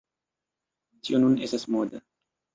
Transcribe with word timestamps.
Tio 1.03 1.21
nun 1.25 1.37
estas 1.49 1.69
moda. 1.77 2.05